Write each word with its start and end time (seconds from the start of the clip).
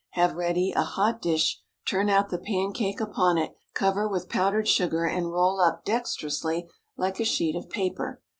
Have 0.13 0.33
ready 0.33 0.71
a 0.71 0.81
hot 0.81 1.21
dish; 1.21 1.61
turn 1.87 2.09
out 2.09 2.29
the 2.29 2.39
pancake 2.39 2.99
upon 2.99 3.37
it, 3.37 3.53
cover 3.75 4.09
with 4.09 4.29
powdered 4.29 4.67
sugar, 4.67 5.05
and 5.05 5.31
roll 5.31 5.59
up 5.61 5.85
dexterously 5.85 6.67
like 6.97 7.19
a 7.19 7.23
sheet 7.23 7.55
of 7.55 7.69
paper. 7.69 8.19